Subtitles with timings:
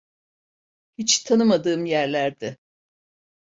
[0.97, 2.57] Hiç tanımadığım yerlerdi.